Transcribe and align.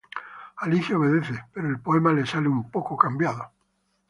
Alicia 0.57 0.97
obedece, 0.97 1.45
pero 1.53 1.69
el 1.69 1.79
poema 1.79 2.11
le 2.11 2.25
sale 2.25 2.47
un 2.47 2.71
poco 2.71 2.97
cambiado. 2.97 3.51